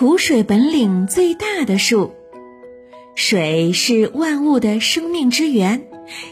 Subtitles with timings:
[0.00, 2.14] 储水本领最大的树。
[3.14, 5.82] 水是万物的生命之源。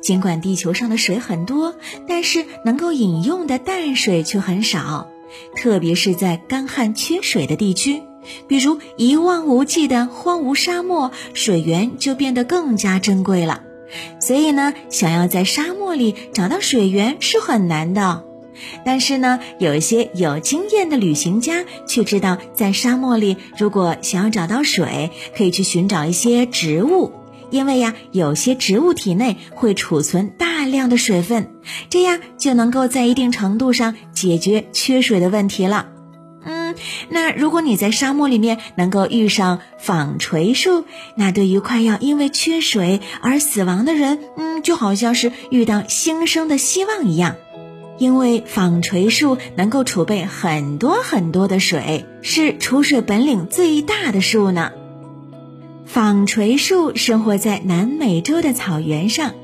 [0.00, 1.74] 尽管地球上的水很多，
[2.08, 5.10] 但是能够饮用的淡水却很少，
[5.54, 8.00] 特别是在干旱缺水的地区，
[8.48, 13.62] 比如一望无际的荒芜沙漠，水源就变得更加珍贵了。
[14.20, 18.24] 所以呢，想要在沙漠里找到水源是很难的。
[18.84, 27.12] 但是呢，有一些有经验的旅行家却知道，在沙漠里，如果想要找到水，可以去寻找一些植物。
[27.50, 31.50] 因为呀，有些植物体内会储存大量的水分，
[31.88, 35.88] 这样就能够在一定程度上解决缺水的问题了。
[36.44, 36.76] 嗯，
[37.08, 40.84] 那如果你在沙漠里面能够遇上纺锤树，
[41.16, 47.34] 那对于快要因为缺水而死亡的人，嗯，就好像是遇到新生的希望一样。
[48.00, 54.72] 因为纺锤树能够储备很多很多的水，是储水本领最大的树呢。
[55.84, 59.34] 纺锤树生活在南美洲的草原上，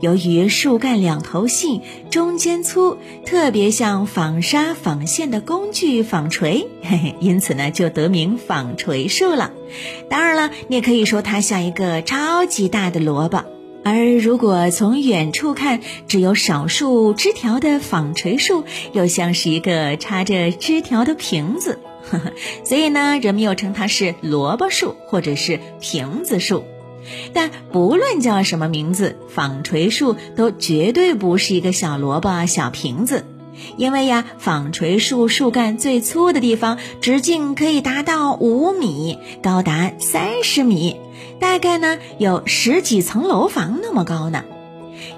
[0.00, 9.52] 由于树干两头细、中间粗，特别像纺纱纺线的工具纺锤，嘿嘿，因此呢就得名纺锤树了。
[10.10, 13.44] 当然了，你也可以说它像一个超级大的萝卜。
[13.84, 21.78] 而如果从远处看，只有少数枝条的纺锤树，又像是一个插着枝条的瓶子。
[22.64, 26.64] 所以呢，人们又称它是萝卜树或者是瓶子树。
[27.32, 33.24] 但不论叫什么名字，纺锤树都绝对不是一个小萝卜、小瓶子。
[33.76, 40.96] 因为呀，纺锤树树干最粗的地方，直径可以达到五米，高达三十米，
[41.40, 44.44] 大概呢有十几层楼房那么高呢。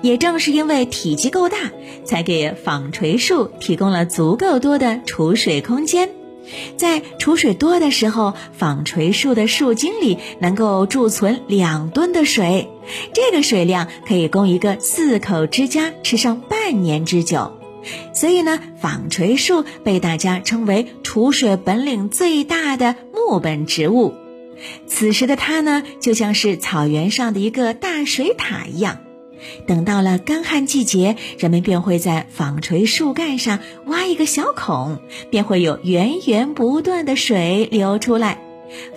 [0.01, 1.57] 也正是因为体积够大，
[2.05, 6.11] 才给纺锤树提供了足够多的储水空间。
[6.77, 12.69] 在储水多的时候，纺锤树的树茎里能够贮存两吨的水，
[13.13, 17.53] 这个水量可以供一个四口之家吃上半年之久。
[18.15, 24.15] 所以呢，纺锤树被大家称为储水本领最大的木本植物。
[24.87, 28.99] 此时的它呢，就像是草原上的一个大水塔一样。
[29.67, 34.99] 等到了干旱季节，人们便会在纺锤树干上挖一个小孔，
[35.31, 38.39] 便会有源源不断的水流出来，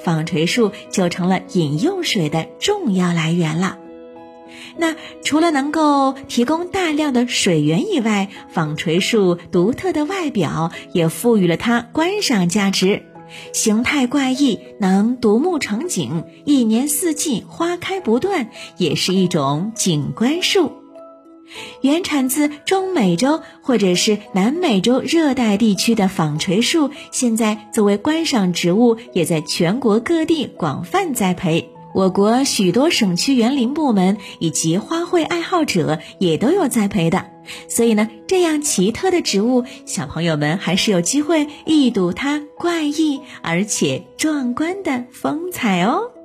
[0.04, 3.78] 纺锤树就成了饮用水的重要来源了。
[4.78, 13.04] 那除了能够提供大量的水源以外，纺锤树独特的外表也赋予了它观赏价值。
[13.54, 20.72] 形态怪异，能独木成景，一年四季花开不断，也是一种景观树。
[21.82, 31.70] 原产自中美洲或者是南美洲热带地区的纺锤树，现在作为观赏植物，也在全国各地广泛栽培。
[31.98, 37.26] 我国许多省区园林部门以及花卉爱好者也都有栽培的，
[37.68, 46.17] 所以呢，这样奇特的植物，小朋友们还是有机会一睹它怪异而且壮观的风采哦。